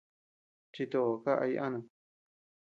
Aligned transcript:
Chito 0.73 1.01
kaʼa 1.23 1.45
yanam. 1.55 1.83